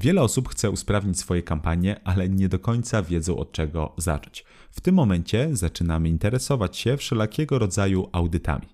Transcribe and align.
Wiele 0.00 0.22
osób 0.22 0.48
chce 0.48 0.70
usprawnić 0.70 1.18
swoje 1.18 1.42
kampanie, 1.42 2.00
ale 2.04 2.28
nie 2.28 2.48
do 2.48 2.58
końca 2.58 3.02
wiedzą 3.02 3.36
od 3.36 3.52
czego 3.52 3.94
zacząć. 3.96 4.44
W 4.70 4.80
tym 4.80 4.94
momencie 4.94 5.48
zaczynamy 5.52 6.08
interesować 6.08 6.76
się 6.76 6.96
wszelakiego 6.96 7.58
rodzaju 7.58 8.08
audytami. 8.12 8.66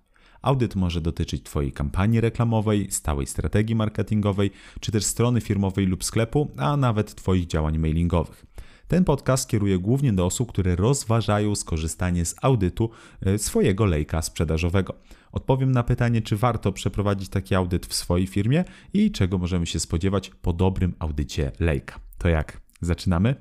Audyt 0.43 0.77
może 0.77 1.01
dotyczyć 1.01 1.43
Twojej 1.43 1.73
kampanii 1.73 2.21
reklamowej, 2.21 2.91
stałej 2.91 3.27
strategii 3.27 3.75
marketingowej, 3.75 4.51
czy 4.81 4.93
też 4.93 5.05
strony 5.05 5.41
firmowej 5.41 5.87
lub 5.87 6.05
sklepu, 6.05 6.51
a 6.57 6.77
nawet 6.77 7.15
Twoich 7.15 7.47
działań 7.47 7.79
mailingowych. 7.79 8.47
Ten 8.95 9.05
podcast 9.05 9.49
kieruje 9.49 9.79
głównie 9.79 10.13
do 10.13 10.27
osób, 10.27 10.53
które 10.53 10.77
rozważają 10.77 11.55
skorzystanie 11.55 12.25
z 12.25 12.35
audytu 12.43 12.91
e, 13.27 13.39
swojego 13.39 13.85
lejka 13.85 14.23
sprzedażowego. 14.23 14.95
Odpowiem 15.33 15.73
na 15.73 15.83
pytanie, 15.83 16.23
czy 16.23 16.37
warto 16.37 16.73
przeprowadzić 16.73 17.29
taki 17.29 17.55
audyt 17.55 17.87
w 17.87 17.95
swojej 17.95 18.27
firmie 18.27 18.65
i 18.93 19.11
czego 19.11 19.39
możemy 19.39 19.67
się 19.67 19.81
spodziewać 19.81 20.31
po 20.43 20.53
dobrym 20.53 20.95
audycie 20.99 21.53
lejka. 21.61 22.01
To 22.19 22.29
jak? 22.29 22.61
Zaczynamy? 22.81 23.35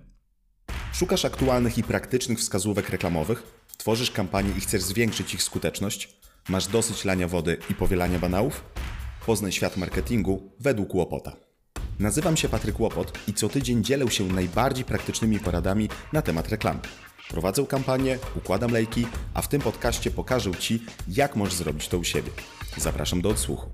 Szukasz 0.93 1.25
aktualnych 1.25 1.77
i 1.77 1.83
praktycznych 1.83 2.39
wskazówek 2.39 2.89
reklamowych? 2.89 3.43
Tworzysz 3.77 4.11
kampanię 4.11 4.51
i 4.57 4.61
chcesz 4.61 4.81
zwiększyć 4.81 5.33
ich 5.33 5.43
skuteczność? 5.43 6.19
Masz 6.49 6.67
dosyć 6.67 7.05
lania 7.05 7.27
wody 7.27 7.57
i 7.69 7.75
powielania 7.75 8.19
banałów? 8.19 8.63
Poznaj 9.25 9.51
świat 9.51 9.77
marketingu 9.77 10.51
według 10.59 10.95
Łopota. 10.95 11.52
Nazywam 11.99 12.37
się 12.37 12.49
Patryk 12.49 12.79
Łopot 12.79 13.19
i 13.27 13.33
co 13.33 13.49
tydzień 13.49 13.83
dzielę 13.83 14.11
się 14.11 14.23
najbardziej 14.23 14.85
praktycznymi 14.85 15.39
poradami 15.39 15.89
na 16.13 16.21
temat 16.21 16.49
reklamy. 16.49 16.79
Prowadzę 17.29 17.65
kampanię, 17.65 18.17
układam 18.35 18.71
lejki, 18.71 19.05
a 19.33 19.41
w 19.41 19.47
tym 19.47 19.61
podcaście 19.61 20.11
pokażę 20.11 20.51
Ci, 20.59 20.83
jak 21.07 21.35
możesz 21.35 21.53
zrobić 21.53 21.87
to 21.87 21.97
u 21.97 22.03
siebie. 22.03 22.31
Zapraszam 22.77 23.21
do 23.21 23.29
odsłuchu. 23.29 23.69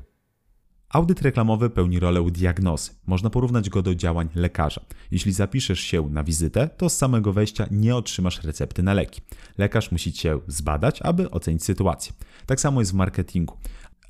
Audyt 0.90 1.22
reklamowy 1.22 1.70
pełni 1.70 2.00
rolę 2.00 2.26
diagnozy. 2.32 2.92
Można 3.08 3.30
porównać 3.30 3.70
go 3.70 3.82
do 3.82 3.96
działań 3.96 4.30
lekarza. 4.36 4.82
Jeśli 5.12 5.32
zapiszesz 5.32 5.80
się 5.80 6.10
na 6.10 6.24
wizytę, 6.24 6.70
to 6.78 6.90
z 6.90 6.98
samego 6.98 7.34
wejścia 7.34 7.68
nie 7.72 7.96
otrzymasz 7.96 8.44
recepty 8.44 8.84
na 8.84 8.94
leki. 8.94 9.22
Lekarz 9.58 9.92
musi 9.92 10.14
cię 10.14 10.40
zbadać, 10.48 11.02
aby 11.02 11.32
ocenić 11.32 11.64
sytuację. 11.64 12.14
Tak 12.46 12.60
samo 12.60 12.82
jest 12.82 12.92
w 12.92 12.96
marketingu. 12.96 13.58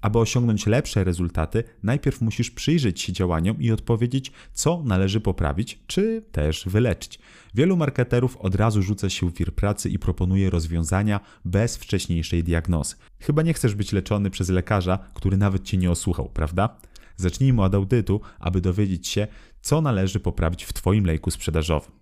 Aby 0.02 0.19
osiągnąć 0.19 0.67
lepsze 0.67 1.03
rezultaty, 1.03 1.64
najpierw 1.83 2.22
musisz 2.22 2.52
przyjrzeć 2.52 3.02
się 3.02 3.14
działaniom 3.14 3.61
i 3.61 3.72
odpowiedzieć, 3.72 4.31
co 4.53 4.83
należy 4.86 5.22
poprawić, 5.22 5.80
czy 5.88 6.23
też 6.31 6.66
wyleczyć. 6.66 7.19
Wielu 7.53 7.78
marketerów 7.78 8.38
od 8.38 8.55
razu 8.55 8.81
rzuca 8.81 9.09
się 9.09 9.30
w 9.30 9.33
wir 9.33 9.55
pracy 9.55 9.89
i 9.89 10.00
proponuje 10.00 10.50
rozwiązania 10.50 11.20
bez 11.45 11.77
wcześniejszej 11.77 12.44
diagnozy. 12.44 12.95
Chyba 13.20 13.42
nie 13.42 13.53
chcesz 13.53 13.75
być 13.75 13.92
leczony 13.92 14.30
przez 14.30 14.50
lekarza, 14.50 15.00
który 15.14 15.38
nawet 15.38 15.64
cię 15.64 15.77
nie 15.77 15.92
osłuchał, 15.92 16.30
prawda? 16.30 16.77
Zacznijmy 17.16 17.61
od 17.61 17.75
audytu, 17.75 18.22
aby 18.39 18.61
dowiedzieć 18.61 19.08
się, 19.08 19.27
co 19.61 19.81
należy 19.81 20.20
poprawić 20.20 20.64
w 20.64 20.73
Twoim 20.73 21.05
lejku 21.05 21.31
sprzedażowym. 21.31 21.98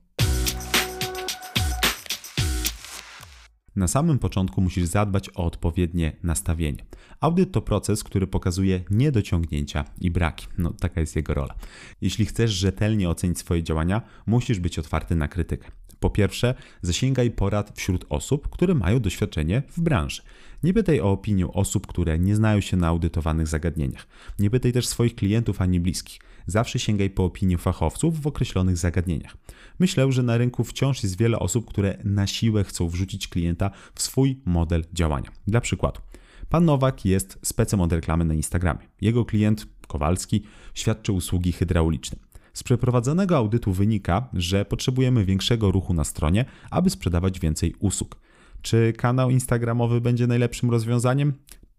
Na 3.77 3.87
samym 3.87 4.19
początku 4.19 4.61
musisz 4.61 4.85
zadbać 4.85 5.29
o 5.29 5.45
odpowiednie 5.45 6.15
nastawienie. 6.23 6.85
Audyt 7.19 7.51
to 7.51 7.61
proces, 7.61 8.03
który 8.03 8.27
pokazuje 8.27 8.83
niedociągnięcia 8.89 9.85
i 10.01 10.11
braki. 10.11 10.47
No, 10.57 10.73
taka 10.73 11.01
jest 11.01 11.15
jego 11.15 11.33
rola. 11.33 11.55
Jeśli 12.01 12.25
chcesz 12.25 12.51
rzetelnie 12.51 13.09
ocenić 13.09 13.39
swoje 13.39 13.63
działania, 13.63 14.01
musisz 14.25 14.59
być 14.59 14.79
otwarty 14.79 15.15
na 15.15 15.27
krytykę. 15.27 15.71
Po 15.99 16.09
pierwsze, 16.09 16.55
zasięgaj 16.81 17.31
porad 17.31 17.77
wśród 17.77 18.05
osób, 18.09 18.49
które 18.49 18.73
mają 18.75 18.99
doświadczenie 18.99 19.63
w 19.69 19.81
branży. 19.81 20.21
Nie 20.63 20.73
pytaj 20.73 20.99
o 20.99 21.11
opinię 21.11 21.47
osób, 21.47 21.87
które 21.87 22.19
nie 22.19 22.35
znają 22.35 22.61
się 22.61 22.77
na 22.77 22.87
audytowanych 22.87 23.47
zagadnieniach. 23.47 24.07
Nie 24.39 24.49
pytaj 24.49 24.73
też 24.73 24.87
swoich 24.87 25.15
klientów 25.15 25.61
ani 25.61 25.79
bliskich. 25.79 26.19
Zawsze 26.47 26.79
sięgaj 26.79 27.09
po 27.09 27.25
opinię 27.25 27.57
fachowców 27.57 28.21
w 28.21 28.27
określonych 28.27 28.77
zagadnieniach. 28.77 29.37
Myślę, 29.79 30.11
że 30.11 30.23
na 30.23 30.37
rynku 30.37 30.63
wciąż 30.63 31.03
jest 31.03 31.17
wiele 31.17 31.39
osób, 31.39 31.69
które 31.69 31.97
na 32.03 32.27
siłę 32.27 32.63
chcą 32.63 32.89
wrzucić 32.89 33.27
klienta 33.27 33.71
w 33.95 34.01
swój 34.01 34.41
model 34.45 34.85
działania. 34.93 35.29
Dla 35.47 35.61
przykładu, 35.61 36.01
pan 36.49 36.65
Nowak 36.65 37.05
jest 37.05 37.39
specem 37.43 37.81
od 37.81 37.93
reklamy 37.93 38.25
na 38.25 38.33
Instagramie. 38.33 38.87
Jego 39.01 39.25
klient, 39.25 39.67
Kowalski, 39.87 40.43
świadczy 40.73 41.11
usługi 41.11 41.51
hydrauliczne. 41.51 42.17
Z 42.53 42.63
przeprowadzonego 42.63 43.37
audytu 43.37 43.73
wynika, 43.73 44.29
że 44.33 44.65
potrzebujemy 44.65 45.25
większego 45.25 45.71
ruchu 45.71 45.93
na 45.93 46.03
stronie, 46.03 46.45
aby 46.71 46.89
sprzedawać 46.89 47.39
więcej 47.39 47.75
usług. 47.79 48.17
Czy 48.61 48.93
kanał 48.97 49.29
Instagramowy 49.29 50.01
będzie 50.01 50.27
najlepszym 50.27 50.71
rozwiązaniem? 50.71 51.33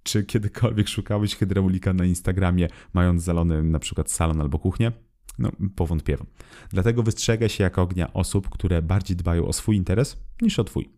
Czy 0.08 0.24
kiedykolwiek 0.24 0.88
szukałeś 0.88 1.36
hydraulika 1.36 1.92
na 1.92 2.04
Instagramie, 2.04 2.68
mając 2.94 3.22
zalony 3.22 3.62
na 3.62 3.78
przykład 3.78 4.10
salon 4.10 4.40
albo 4.40 4.58
kuchnię? 4.58 4.92
No, 5.38 5.52
powątpiewam. 5.76 6.26
Dlatego 6.70 7.02
wystrzegaj 7.02 7.48
się 7.48 7.64
jak 7.64 7.78
ognia 7.78 8.12
osób, 8.12 8.48
które 8.48 8.82
bardziej 8.82 9.16
dbają 9.16 9.46
o 9.46 9.52
swój 9.52 9.76
interes 9.76 10.16
niż 10.42 10.58
o 10.58 10.64
twój. 10.64 10.90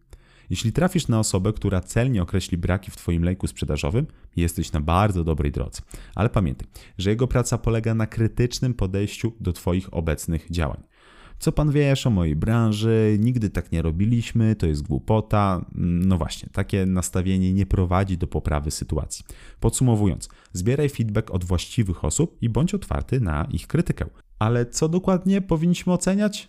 Jeśli 0.51 0.73
trafisz 0.73 1.09
na 1.09 1.19
osobę, 1.19 1.53
która 1.53 1.81
celnie 1.81 2.23
określi 2.23 2.59
braki 2.59 2.91
w 2.91 2.97
Twoim 2.97 3.23
lejku 3.23 3.47
sprzedażowym, 3.47 4.07
jesteś 4.37 4.73
na 4.73 4.81
bardzo 4.81 5.25
dobrej 5.25 5.53
drodze. 5.53 5.83
Ale 6.15 6.29
pamiętaj, 6.29 6.69
że 6.99 7.11
jego 7.11 7.29
praca 7.29 7.59
polega 7.59 7.95
na 7.95 8.07
krytycznym 8.07 8.75
podejściu 8.75 9.33
do 9.41 9.53
Twoich 9.53 9.95
obecnych 9.95 10.51
działań. 10.51 10.83
Co 11.41 11.53
pan 11.53 11.71
wiesz 11.71 12.07
o 12.07 12.11
mojej 12.11 12.37
branży? 12.37 13.17
Nigdy 13.21 13.51
tak 13.51 13.73
nie 13.73 13.83
robiliśmy, 13.83 14.57
to 14.57 14.67
jest 14.67 14.83
głupota. 14.83 15.65
No 15.75 16.19
właśnie, 16.19 16.49
takie 16.53 16.87
nastawienie 16.87 17.53
nie 17.53 17.67
prowadzi 17.67 18.19
do 18.19 18.27
poprawy 18.27 18.71
sytuacji. 18.71 19.25
Podsumowując, 19.61 20.29
zbieraj 20.53 20.89
feedback 20.89 21.31
od 21.31 21.45
właściwych 21.45 22.05
osób 22.05 22.37
i 22.41 22.49
bądź 22.49 22.75
otwarty 22.75 23.21
na 23.21 23.45
ich 23.45 23.67
krytykę. 23.67 24.05
Ale 24.39 24.67
co 24.67 24.89
dokładnie 24.89 25.41
powinniśmy 25.41 25.93
oceniać? 25.93 26.49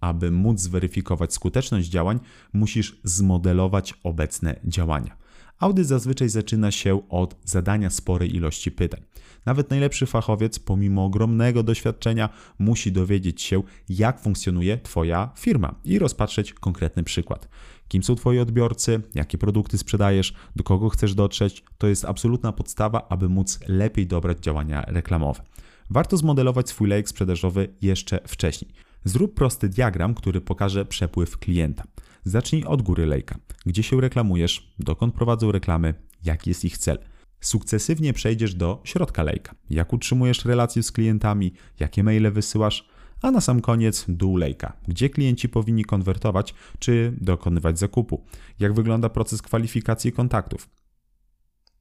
Aby 0.00 0.30
móc 0.30 0.60
zweryfikować 0.60 1.34
skuteczność 1.34 1.88
działań, 1.88 2.20
musisz 2.52 3.00
zmodelować 3.04 3.94
obecne 4.04 4.60
działania. 4.64 5.16
Audyt 5.60 5.86
zazwyczaj 5.86 6.28
zaczyna 6.28 6.70
się 6.70 7.08
od 7.08 7.36
zadania 7.44 7.90
sporej 7.90 8.36
ilości 8.36 8.70
pytań. 8.70 9.00
Nawet 9.46 9.70
najlepszy 9.70 10.06
fachowiec, 10.06 10.58
pomimo 10.58 11.04
ogromnego 11.04 11.62
doświadczenia, 11.62 12.28
musi 12.58 12.92
dowiedzieć 12.92 13.42
się, 13.42 13.62
jak 13.88 14.20
funkcjonuje 14.20 14.78
Twoja 14.78 15.30
firma 15.38 15.74
i 15.84 15.98
rozpatrzeć 15.98 16.52
konkretny 16.52 17.04
przykład. 17.04 17.48
Kim 17.88 18.02
są 18.02 18.14
Twoi 18.14 18.38
odbiorcy, 18.38 19.00
jakie 19.14 19.38
produkty 19.38 19.78
sprzedajesz, 19.78 20.34
do 20.56 20.64
kogo 20.64 20.88
chcesz 20.88 21.14
dotrzeć, 21.14 21.64
to 21.78 21.86
jest 21.86 22.04
absolutna 22.04 22.52
podstawa, 22.52 23.06
aby 23.08 23.28
móc 23.28 23.60
lepiej 23.68 24.06
dobrać 24.06 24.38
działania 24.38 24.84
reklamowe. 24.88 25.42
Warto 25.90 26.16
zmodelować 26.16 26.68
swój 26.68 26.88
lejek 26.88 27.08
sprzedażowy 27.08 27.68
jeszcze 27.82 28.20
wcześniej. 28.26 28.70
Zrób 29.04 29.34
prosty 29.34 29.68
diagram, 29.68 30.14
który 30.14 30.40
pokaże 30.40 30.84
przepływ 30.84 31.38
klienta. 31.38 31.84
Zacznij 32.24 32.64
od 32.64 32.82
góry 32.82 33.06
lejka. 33.06 33.38
Gdzie 33.66 33.82
się 33.82 34.00
reklamujesz, 34.00 34.74
dokąd 34.78 35.14
prowadzą 35.14 35.52
reklamy, 35.52 35.94
jaki 36.24 36.50
jest 36.50 36.64
ich 36.64 36.78
cel. 36.78 36.98
Sukcesywnie 37.40 38.12
przejdziesz 38.12 38.54
do 38.54 38.80
środka 38.84 39.22
lejka. 39.22 39.54
Jak 39.70 39.92
utrzymujesz 39.92 40.44
relacje 40.44 40.82
z 40.82 40.92
klientami, 40.92 41.52
jakie 41.80 42.02
maile 42.02 42.32
wysyłasz, 42.32 42.88
a 43.22 43.30
na 43.30 43.40
sam 43.40 43.60
koniec 43.60 44.04
dół 44.08 44.36
lejka, 44.36 44.72
gdzie 44.88 45.10
klienci 45.10 45.48
powinni 45.48 45.84
konwertować 45.84 46.54
czy 46.78 47.16
dokonywać 47.20 47.78
zakupu, 47.78 48.24
jak 48.58 48.74
wygląda 48.74 49.08
proces 49.08 49.42
kwalifikacji 49.42 50.12
kontaktów. 50.12 50.68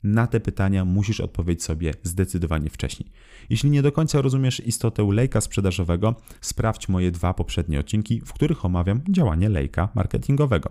Na 0.04 0.28
te 0.28 0.40
pytania 0.40 0.86
musisz 0.86 1.20
odpowiedzieć 1.20 1.64
sobie 1.64 1.94
zdecydowanie 2.04 2.70
wcześniej. 2.70 3.12
Jeśli 3.50 3.70
nie 3.70 3.82
do 3.82 3.92
końca 3.92 4.22
rozumiesz 4.22 4.68
istotę 4.68 5.08
lejka 5.12 5.42
sprzedażowego, 5.42 6.16
sprawdź 6.42 6.90
moje 6.90 7.12
dwa 7.12 7.34
poprzednie 7.34 7.80
odcinki, 7.80 8.22
w 8.26 8.34
których 8.34 8.66
omawiam 8.66 9.02
działanie 9.10 9.50
lejka 9.50 9.90
marketingowego. 9.96 10.70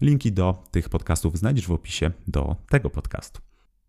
Linki 0.00 0.32
do 0.32 0.62
tych 0.70 0.88
podcastów 0.88 1.38
znajdziesz 1.38 1.66
w 1.66 1.72
opisie 1.72 2.10
do 2.28 2.56
tego 2.68 2.90
podcastu. 2.90 3.40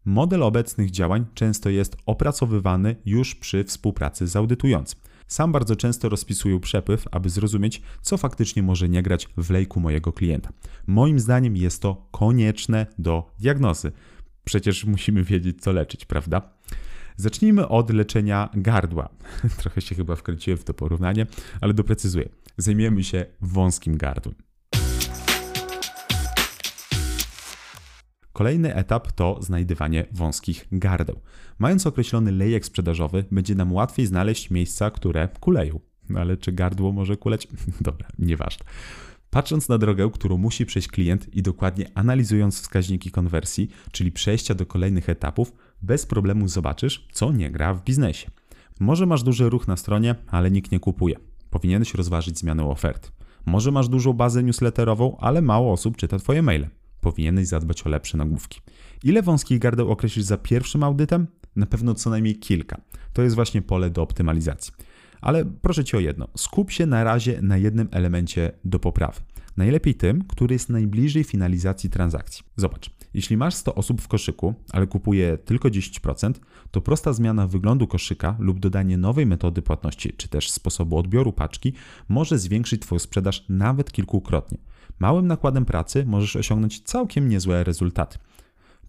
Model 0.05 0.43
obecnych 0.43 0.91
działań 0.91 1.25
często 1.33 1.69
jest 1.69 1.97
opracowywany 2.05 2.95
już 3.05 3.35
przy 3.35 3.63
współpracy 3.63 4.27
z 4.27 4.35
audytującym. 4.35 4.99
Sam 5.27 5.51
bardzo 5.51 5.75
często 5.75 6.09
rozpisuję 6.09 6.59
przepływ, 6.59 7.05
aby 7.11 7.29
zrozumieć, 7.29 7.81
co 8.01 8.17
faktycznie 8.17 8.63
może 8.63 8.89
nie 8.89 9.03
grać 9.03 9.27
w 9.37 9.49
lejku 9.49 9.79
mojego 9.79 10.13
klienta. 10.13 10.49
Moim 10.87 11.19
zdaniem 11.19 11.57
jest 11.57 11.81
to 11.81 12.07
konieczne 12.11 12.85
do 12.99 13.31
diagnozy. 13.39 13.91
Przecież 14.51 14.85
musimy 14.85 15.23
wiedzieć, 15.23 15.61
co 15.61 15.71
leczyć, 15.71 16.05
prawda? 16.05 16.41
Zacznijmy 17.15 17.67
od 17.67 17.89
leczenia 17.89 18.49
gardła. 18.53 19.09
Trochę 19.59 19.81
się 19.81 19.95
chyba 19.95 20.15
wkręciłem 20.15 20.57
w 20.57 20.63
to 20.63 20.73
porównanie, 20.73 21.27
ale 21.61 21.73
doprecyzuję. 21.73 22.29
Zajmiemy 22.57 23.03
się 23.03 23.25
wąskim 23.41 23.97
gardłem. 23.97 24.35
Kolejny 28.33 28.75
etap 28.75 29.11
to 29.11 29.37
znajdywanie 29.41 30.05
wąskich 30.11 30.67
gardeł. 30.71 31.19
Mając 31.59 31.87
określony 31.87 32.31
lejek 32.31 32.65
sprzedażowy, 32.65 33.25
będzie 33.31 33.55
nam 33.55 33.73
łatwiej 33.73 34.05
znaleźć 34.05 34.49
miejsca, 34.49 34.91
które 34.91 35.27
kuleją. 35.39 35.79
No 36.09 36.19
ale 36.19 36.37
czy 36.37 36.51
gardło 36.51 36.91
może 36.91 37.17
kuleć? 37.17 37.47
Dobra, 37.81 38.07
nieważne. 38.19 38.65
Patrząc 39.31 39.69
na 39.69 39.77
drogę, 39.77 40.09
którą 40.13 40.37
musi 40.37 40.65
przejść 40.65 40.87
klient 40.87 41.35
i 41.35 41.41
dokładnie 41.41 41.85
analizując 41.95 42.61
wskaźniki 42.61 43.11
konwersji, 43.11 43.69
czyli 43.91 44.11
przejścia 44.11 44.55
do 44.55 44.65
kolejnych 44.65 45.09
etapów, 45.09 45.53
bez 45.81 46.05
problemu 46.05 46.47
zobaczysz, 46.47 47.07
co 47.11 47.31
nie 47.31 47.51
gra 47.51 47.73
w 47.73 47.83
biznesie. 47.83 48.31
Może 48.79 49.05
masz 49.05 49.23
duży 49.23 49.49
ruch 49.49 49.67
na 49.67 49.77
stronie, 49.77 50.15
ale 50.27 50.51
nikt 50.51 50.71
nie 50.71 50.79
kupuje. 50.79 51.15
Powinieneś 51.49 51.93
rozważyć 51.93 52.39
zmianę 52.39 52.65
oferty. 52.65 53.09
Może 53.45 53.71
masz 53.71 53.87
dużą 53.87 54.13
bazę 54.13 54.43
newsletterową, 54.43 55.17
ale 55.19 55.41
mało 55.41 55.73
osób 55.73 55.97
czyta 55.97 56.19
Twoje 56.19 56.41
maile. 56.41 56.67
Powinieneś 57.01 57.47
zadbać 57.47 57.87
o 57.87 57.89
lepsze 57.89 58.17
nagłówki. 58.17 58.61
Ile 59.03 59.21
wąskich 59.21 59.59
gardeł 59.59 59.91
określisz 59.91 60.25
za 60.25 60.37
pierwszym 60.37 60.83
audytem? 60.83 61.27
Na 61.55 61.65
pewno 61.65 61.95
co 61.95 62.09
najmniej 62.09 62.35
kilka. 62.35 62.81
To 63.13 63.21
jest 63.21 63.35
właśnie 63.35 63.61
pole 63.61 63.89
do 63.89 64.01
optymalizacji. 64.01 64.73
Ale 65.21 65.45
proszę 65.45 65.83
Cię 65.83 65.97
o 65.97 65.99
jedno. 65.99 66.27
Skup 66.37 66.71
się 66.71 66.85
na 66.85 67.03
razie 67.03 67.41
na 67.41 67.57
jednym 67.57 67.87
elemencie 67.91 68.51
do 68.65 68.79
poprawy. 68.79 69.21
Najlepiej 69.57 69.95
tym, 69.95 70.23
który 70.23 70.55
jest 70.55 70.69
najbliżej 70.69 71.23
finalizacji 71.23 71.89
transakcji. 71.89 72.43
Zobacz, 72.55 72.89
jeśli 73.13 73.37
masz 73.37 73.55
100 73.55 73.75
osób 73.75 74.01
w 74.01 74.07
koszyku, 74.07 74.53
ale 74.71 74.87
kupuje 74.87 75.37
tylko 75.37 75.69
10%, 75.69 76.33
to 76.71 76.81
prosta 76.81 77.13
zmiana 77.13 77.47
wyglądu 77.47 77.87
koszyka 77.87 78.35
lub 78.39 78.59
dodanie 78.59 78.97
nowej 78.97 79.25
metody 79.25 79.61
płatności, 79.61 80.13
czy 80.17 80.27
też 80.27 80.51
sposobu 80.51 80.97
odbioru 80.97 81.33
paczki 81.33 81.73
może 82.09 82.39
zwiększyć 82.39 82.81
Twoją 82.81 82.99
sprzedaż 82.99 83.45
nawet 83.49 83.91
kilkukrotnie. 83.91 84.57
Małym 84.99 85.27
nakładem 85.27 85.65
pracy 85.65 86.05
możesz 86.05 86.35
osiągnąć 86.35 86.81
całkiem 86.81 87.29
niezłe 87.29 87.63
rezultaty. 87.63 88.17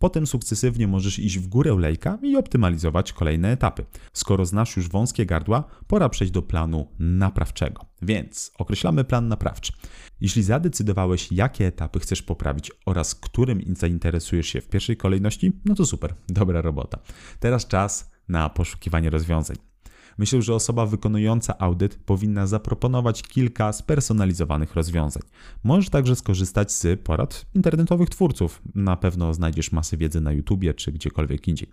Potem 0.02 0.26
sukcesywnie 0.26 0.88
możesz 0.88 1.18
iść 1.18 1.38
w 1.38 1.46
górę 1.46 1.76
lejka 1.78 2.18
i 2.22 2.36
optymalizować 2.36 3.12
kolejne 3.12 3.52
etapy. 3.52 3.84
Skoro 4.12 4.46
znasz 4.46 4.76
już 4.76 4.88
wąskie 4.88 5.26
gardła, 5.26 5.64
pora 5.86 6.08
przejść 6.08 6.32
do 6.32 6.42
planu 6.42 6.88
naprawczego. 6.98 7.86
Więc 8.02 8.52
określamy 8.58 9.04
plan 9.04 9.28
naprawczy. 9.28 9.72
Jeśli 10.20 10.42
zadecydowałeś, 10.42 11.32
jakie 11.32 11.66
etapy 11.66 12.00
chcesz 12.00 12.22
poprawić 12.22 12.72
oraz 12.86 13.14
którym 13.14 13.62
zainteresujesz 13.76 14.46
się 14.46 14.60
w 14.60 14.68
pierwszej 14.68 14.96
kolejności, 14.96 15.52
no 15.64 15.74
to 15.74 15.86
super, 15.86 16.14
dobra 16.28 16.60
robota. 16.60 16.98
Teraz 17.40 17.66
czas 17.66 18.10
na 18.28 18.48
poszukiwanie 18.48 19.10
rozwiązań. 19.10 19.71
Myślę, 20.18 20.42
że 20.42 20.54
osoba 20.54 20.86
wykonująca 20.86 21.58
audyt 21.58 21.94
powinna 21.94 22.46
zaproponować 22.46 23.22
kilka 23.22 23.72
spersonalizowanych 23.72 24.74
rozwiązań. 24.74 25.22
Możesz 25.64 25.90
także 25.90 26.16
skorzystać 26.16 26.72
z 26.72 27.00
porad 27.00 27.46
internetowych 27.54 28.10
twórców. 28.10 28.62
Na 28.74 28.96
pewno 28.96 29.34
znajdziesz 29.34 29.72
masę 29.72 29.96
wiedzy 29.96 30.20
na 30.20 30.32
YouTubie 30.32 30.74
czy 30.74 30.92
gdziekolwiek 30.92 31.48
indziej. 31.48 31.68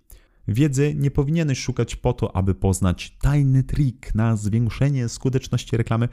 Wiedzy 0.48 0.96
nie 0.98 1.12
powinieneś 1.12 1.60
szukać 1.60 1.96
po 1.96 2.14
to, 2.14 2.36
aby 2.36 2.56
poznać 2.56 3.18
tajny 3.22 3.64
trik 3.64 4.16
na 4.16 4.36
zwiększenie 4.36 5.10
skuteczności 5.10 5.78
reklamy, 5.78 6.10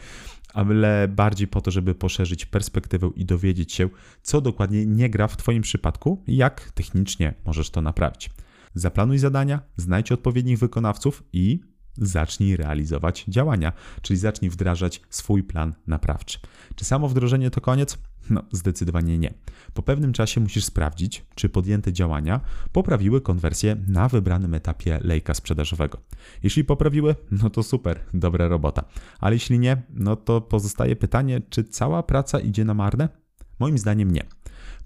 ale 0.54 1.08
bardziej 1.08 1.48
po 1.48 1.60
to, 1.60 1.70
żeby 1.70 1.94
poszerzyć 1.94 2.46
perspektywę 2.46 3.10
i 3.16 3.24
dowiedzieć 3.24 3.72
się, 3.72 3.88
co 4.22 4.40
dokładnie 4.40 4.86
nie 4.86 5.10
gra 5.10 5.28
w 5.28 5.36
Twoim 5.36 5.62
przypadku 5.62 6.22
i 6.26 6.36
jak 6.36 6.72
technicznie 6.72 7.34
możesz 7.44 7.70
to 7.70 7.82
naprawić. 7.82 8.30
Zaplanuj 8.74 9.18
zadania, 9.18 9.60
znajdź 9.76 10.12
odpowiednich 10.12 10.58
wykonawców 10.58 11.22
i 11.32 11.60
zacznij 11.98 12.56
realizować 12.56 13.24
działania, 13.28 13.72
czyli 14.02 14.18
zacznij 14.18 14.50
wdrażać 14.50 15.02
swój 15.10 15.42
plan 15.42 15.74
naprawczy. 15.86 16.38
Czy 16.74 16.84
samo 16.84 17.08
wdrożenie 17.08 17.50
to 17.50 17.60
koniec? 17.60 17.98
No, 18.30 18.42
zdecydowanie 18.52 19.18
nie. 19.18 19.34
Po 19.74 19.82
pewnym 19.82 20.12
czasie 20.12 20.40
musisz 20.40 20.64
sprawdzić, 20.64 21.24
czy 21.34 21.48
podjęte 21.48 21.92
działania 21.92 22.40
poprawiły 22.72 23.20
konwersję 23.20 23.76
na 23.88 24.08
wybranym 24.08 24.54
etapie 24.54 25.00
lejka 25.02 25.34
sprzedażowego. 25.34 25.98
Jeśli 26.42 26.64
poprawiły, 26.64 27.14
no 27.30 27.50
to 27.50 27.62
super, 27.62 28.00
dobra 28.14 28.48
robota. 28.48 28.84
Ale 29.20 29.36
jeśli 29.36 29.58
nie, 29.58 29.82
no 29.90 30.16
to 30.16 30.40
pozostaje 30.40 30.96
pytanie, 30.96 31.40
czy 31.50 31.64
cała 31.64 32.02
praca 32.02 32.40
idzie 32.40 32.64
na 32.64 32.74
marne? 32.74 33.08
Moim 33.58 33.78
zdaniem 33.78 34.10
nie. 34.10 34.22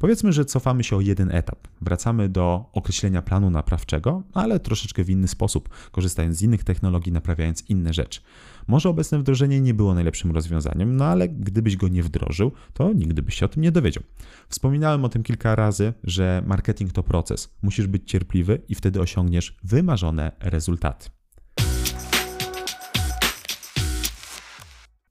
Powiedzmy, 0.00 0.32
że 0.32 0.44
cofamy 0.44 0.84
się 0.84 0.96
o 0.96 1.00
jeden 1.00 1.30
etap. 1.30 1.68
Wracamy 1.80 2.28
do 2.28 2.70
określenia 2.72 3.22
planu 3.22 3.50
naprawczego, 3.50 4.22
ale 4.32 4.60
troszeczkę 4.60 5.04
w 5.04 5.10
inny 5.10 5.28
sposób, 5.28 5.68
korzystając 5.90 6.36
z 6.36 6.42
innych 6.42 6.64
technologii, 6.64 7.12
naprawiając 7.12 7.70
inne 7.70 7.92
rzeczy. 7.92 8.20
Może 8.66 8.88
obecne 8.88 9.18
wdrożenie 9.18 9.60
nie 9.60 9.74
było 9.74 9.94
najlepszym 9.94 10.30
rozwiązaniem, 10.30 10.96
no 10.96 11.04
ale 11.04 11.28
gdybyś 11.28 11.76
go 11.76 11.88
nie 11.88 12.02
wdrożył, 12.02 12.52
to 12.74 12.92
nigdy 12.92 13.22
byś 13.22 13.34
się 13.34 13.46
o 13.46 13.48
tym 13.48 13.62
nie 13.62 13.72
dowiedział. 13.72 14.02
Wspominałem 14.48 15.04
o 15.04 15.08
tym 15.08 15.22
kilka 15.22 15.54
razy, 15.54 15.92
że 16.04 16.42
marketing 16.46 16.92
to 16.92 17.02
proces. 17.02 17.54
Musisz 17.62 17.86
być 17.86 18.10
cierpliwy 18.10 18.62
i 18.68 18.74
wtedy 18.74 19.00
osiągniesz 19.00 19.56
wymarzone 19.64 20.32
rezultaty. 20.40 21.10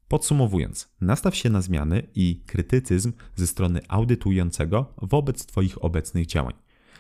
Podsumowując, 0.09 0.89
nastaw 1.01 1.35
się 1.35 1.49
na 1.49 1.61
zmiany 1.61 2.07
i 2.15 2.41
krytycyzm 2.45 3.13
ze 3.35 3.47
strony 3.47 3.81
audytującego 3.87 4.93
wobec 5.01 5.45
Twoich 5.45 5.83
obecnych 5.83 6.25
działań. 6.25 6.53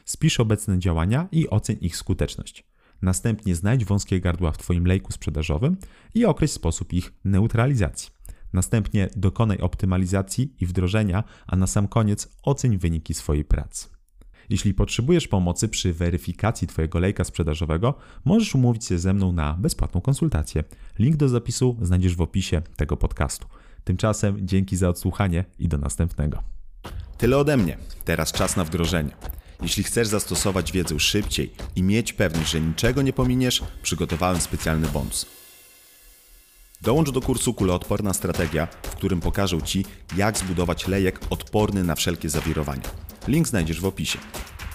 Spisz 0.05 0.39
obecne 0.39 0.79
działania 0.79 1.27
i 1.31 1.49
oceń 1.49 1.77
ich 1.81 1.97
skuteczność. 1.97 2.63
Następnie 3.01 3.55
znajdź 3.55 3.85
wąskie 3.85 4.19
gardła 4.19 4.51
w 4.51 4.57
Twoim 4.57 4.85
lejku 4.85 5.11
sprzedażowym 5.11 5.77
i 6.13 6.25
określ 6.25 6.53
sposób 6.53 6.93
ich 6.93 7.13
neutralizacji. 7.25 8.11
Następnie 8.53 9.09
dokonaj 9.15 9.57
optymalizacji 9.57 10.55
i 10.59 10.65
wdrożenia, 10.65 11.23
a 11.47 11.55
na 11.55 11.67
sam 11.67 11.87
koniec 11.87 12.29
oceń 12.43 12.77
wyniki 12.77 13.13
swojej 13.13 13.45
pracy. 13.45 13.98
Jeśli 14.49 14.73
potrzebujesz 14.73 15.27
pomocy 15.27 15.67
przy 15.67 15.93
weryfikacji 15.93 16.67
Twojego 16.67 16.99
lejka 16.99 17.23
sprzedażowego, 17.23 17.93
możesz 18.25 18.55
umówić 18.55 18.85
się 18.85 18.99
ze 18.99 19.13
mną 19.13 19.31
na 19.31 19.53
bezpłatną 19.53 20.01
konsultację. 20.01 20.63
Link 20.99 21.15
do 21.15 21.29
zapisu 21.29 21.77
znajdziesz 21.81 22.15
w 22.15 22.21
opisie 22.21 22.61
tego 22.75 22.97
podcastu. 22.97 23.47
Tymczasem 23.83 24.47
dzięki 24.47 24.77
za 24.77 24.89
odsłuchanie 24.89 25.45
i 25.59 25.67
do 25.67 25.77
następnego. 25.77 26.43
Tyle 27.17 27.37
ode 27.37 27.57
mnie. 27.57 27.77
Teraz 28.05 28.31
czas 28.31 28.55
na 28.55 28.63
wdrożenie. 28.63 29.11
Jeśli 29.61 29.83
chcesz 29.83 30.07
zastosować 30.07 30.71
wiedzę 30.71 30.99
szybciej 30.99 31.51
i 31.75 31.83
mieć 31.83 32.13
pewność, 32.13 32.51
że 32.51 32.61
niczego 32.61 33.01
nie 33.01 33.13
pominiesz, 33.13 33.63
przygotowałem 33.81 34.41
specjalny 34.41 34.87
bonus. 34.87 35.25
Dołącz 36.81 37.11
do 37.11 37.21
kursu 37.21 37.53
Kuloodporna 37.53 38.13
Strategia, 38.13 38.65
w 38.65 38.95
którym 38.95 39.19
pokażę 39.19 39.61
Ci, 39.61 39.85
jak 40.17 40.37
zbudować 40.37 40.87
lejek 40.87 41.19
odporny 41.29 41.83
na 41.83 41.95
wszelkie 41.95 42.29
zawirowania. 42.29 43.08
Link 43.27 43.47
znajdziesz 43.47 43.81
w 43.81 43.85
opisie. 43.85 44.19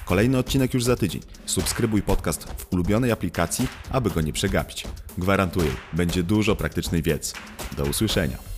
Kolejny 0.04 0.38
odcinek 0.38 0.74
już 0.74 0.84
za 0.84 0.96
tydzień. 0.96 1.22
Subskrybuj 1.46 2.02
podcast 2.02 2.44
w 2.44 2.72
ulubionej 2.72 3.12
aplikacji, 3.12 3.68
aby 3.90 4.10
go 4.10 4.20
nie 4.20 4.32
przegapić. 4.32 4.84
Gwarantuję, 5.18 5.70
będzie 5.92 6.22
dużo 6.22 6.56
praktycznej 6.56 7.02
wiedzy. 7.02 7.32
Do 7.76 7.84
usłyszenia. 7.84 8.53